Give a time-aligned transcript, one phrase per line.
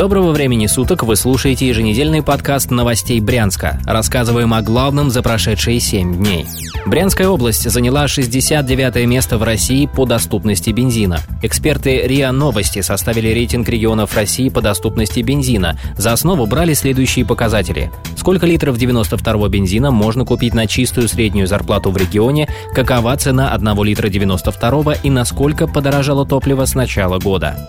[0.00, 3.78] Доброго времени суток, вы слушаете еженедельный подкаст новостей Брянска.
[3.84, 6.46] Рассказываем о главном за прошедшие 7 дней.
[6.86, 11.20] Брянская область заняла 69 место в России по доступности бензина.
[11.42, 15.78] Эксперты РИА Новости составили рейтинг регионов России по доступности бензина.
[15.98, 17.90] За основу брали следующие показатели.
[18.16, 23.82] Сколько литров 92 бензина можно купить на чистую среднюю зарплату в регионе, какова цена 1
[23.82, 27.68] литра 92 и насколько подорожало топливо с начала года.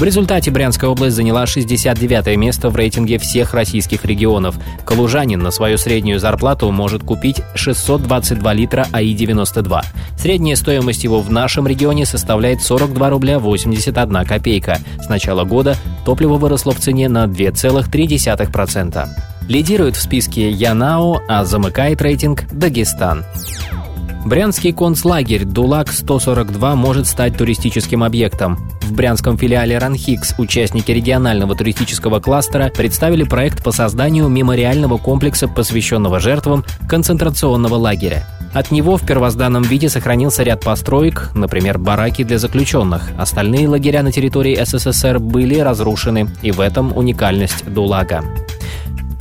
[0.00, 4.56] В результате Брянская область заняла 69 место в рейтинге всех российских регионов.
[4.84, 9.82] Калужанин на свою среднюю зарплату может купить 622 литра АИ-92.
[10.18, 14.78] Средняя стоимость его в нашем регионе составляет 42 рубля 81 копейка.
[15.00, 19.08] С начала года топливо выросло в цене на 2,3%.
[19.48, 23.24] Лидирует в списке Янао, а замыкает рейтинг Дагестан.
[24.24, 28.58] Брянский концлагерь «Дулак-142» может стать туристическим объектом.
[28.82, 36.20] В брянском филиале «Ранхикс» участники регионального туристического кластера представили проект по созданию мемориального комплекса, посвященного
[36.20, 38.26] жертвам концентрационного лагеря.
[38.52, 43.10] От него в первозданном виде сохранился ряд построек, например, бараки для заключенных.
[43.16, 48.22] Остальные лагеря на территории СССР были разрушены, и в этом уникальность Дулага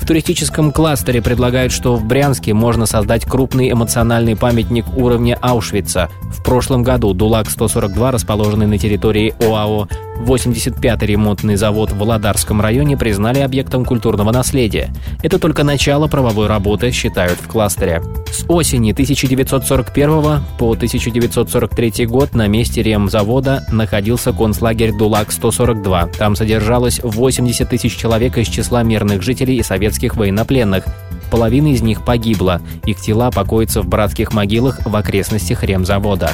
[0.10, 6.10] туристическом кластере предлагают, что в Брянске можно создать крупный эмоциональный памятник уровня Аушвица.
[6.24, 9.88] В прошлом году ДУЛАК-142, расположенный на территории ОАО
[10.20, 14.94] 85-й ремонтный завод в Володарском районе признали объектом культурного наследия.
[15.24, 18.02] Это только начало правовой работы, считают в кластере.
[18.32, 26.18] С осени 1941 по 1943 год на месте ремзавода находился концлагерь ДУЛАК-142.
[26.18, 30.86] Там содержалось 80 тысяч человек из числа мирных жителей и советских военнопленных.
[31.32, 32.62] Половина из них погибла.
[32.86, 36.32] Их тела покоятся в братских могилах в окрестностях ремзавода.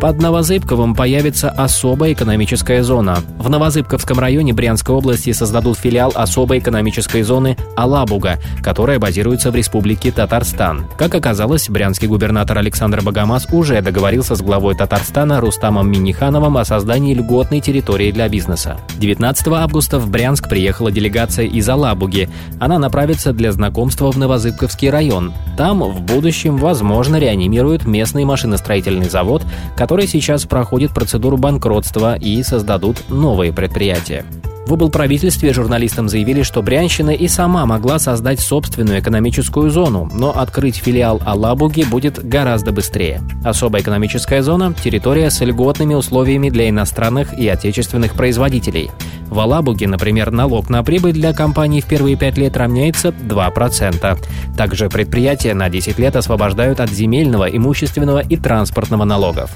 [0.00, 3.18] Под Новозыбковым появится особая экономическая зона.
[3.38, 10.12] В Новозыбковском районе Брянской области создадут филиал особой экономической зоны Алабуга, которая базируется в республике
[10.12, 10.86] Татарстан.
[10.98, 17.14] Как оказалось, брянский губернатор Александр Богомаз уже договорился с главой Татарстана Рустамом Минихановым о создании
[17.14, 18.76] льготной территории для бизнеса.
[18.98, 22.28] 19 августа в Брянск приехала делегация из Алабуги.
[22.60, 25.32] Она направится для знакомства в Новозыбковский район.
[25.56, 29.42] Там в будущем, возможно, реанимируют местный машиностроительный завод,
[29.76, 34.24] который сейчас проходит процедуру банкротства и создадут новые предприятия.
[34.66, 40.76] В облправительстве журналистам заявили, что Брянщина и сама могла создать собственную экономическую зону, но открыть
[40.76, 43.20] филиал Алабуги будет гораздо быстрее.
[43.44, 48.90] Особая экономическая зона– территория с льготными условиями для иностранных и отечественных производителей.
[49.28, 54.18] В Алабуге, например, налог на прибыль для компаний в первые пять лет равняется 2%.
[54.56, 59.50] Также предприятия на 10 лет освобождают от земельного, имущественного и транспортного налогов.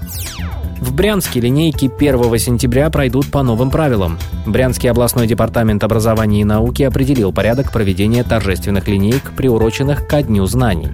[0.80, 4.16] В Брянске линейки 1 сентября пройдут по новым правилам.
[4.46, 10.90] Брянский областной департамент образования и науки определил порядок проведения торжественных линеек, приуроченных ко Дню знаний.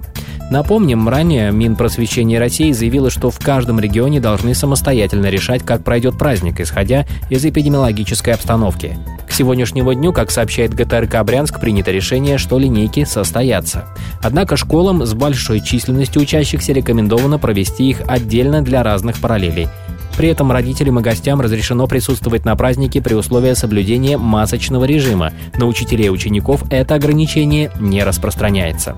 [0.51, 6.59] Напомним, ранее Минпросвещение России заявило, что в каждом регионе должны самостоятельно решать, как пройдет праздник,
[6.59, 8.97] исходя из эпидемиологической обстановки.
[9.27, 13.85] К сегодняшнему дню, как сообщает ГТРК Брянск, принято решение, что линейки состоятся.
[14.21, 19.67] Однако школам с большой численностью учащихся рекомендовано провести их отдельно для разных параллелей.
[20.15, 25.33] При этом родителям и гостям разрешено присутствовать на празднике при условии соблюдения масочного режима.
[25.57, 28.95] На учителей и учеников это ограничение не распространяется.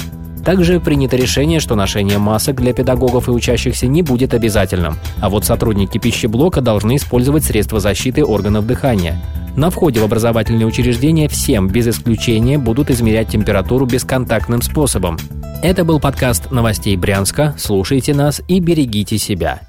[0.47, 5.44] Также принято решение, что ношение масок для педагогов и учащихся не будет обязательным, а вот
[5.44, 9.22] сотрудники пищеблока должны использовать средства защиты органов дыхания.
[9.58, 15.18] На входе в образовательные учреждения всем, без исключения, будут измерять температуру бесконтактным способом.
[15.62, 17.53] Это был подкаст новостей Брянска.
[17.58, 19.66] Слушайте нас и берегите себя.